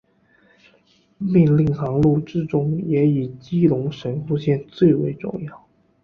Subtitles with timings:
[1.19, 5.67] 命令航路之中也以基隆神户线最为重要。